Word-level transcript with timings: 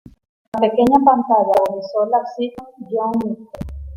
En 0.07 0.13
la 0.63 0.67
pequeña 0.71 0.97
pantalla 1.05 1.45
protagonizó 1.53 2.07
la 2.07 2.25
sitcom 2.35 2.89
"Young 2.89 3.17
Mr. 3.37 3.49